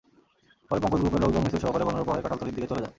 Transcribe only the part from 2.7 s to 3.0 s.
চলে যায়।